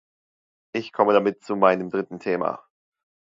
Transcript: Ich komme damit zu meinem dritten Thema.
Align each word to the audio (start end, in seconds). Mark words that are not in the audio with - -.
Ich 0.71 0.93
komme 0.93 1.13
damit 1.13 1.43
zu 1.43 1.55
meinem 1.55 1.91
dritten 1.91 2.17
Thema. 2.19 2.67